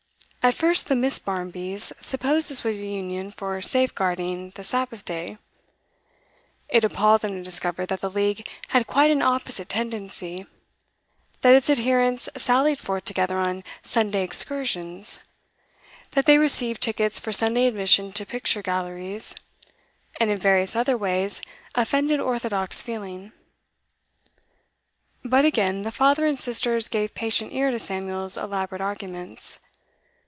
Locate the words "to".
7.35-7.43, 18.13-18.25, 27.69-27.77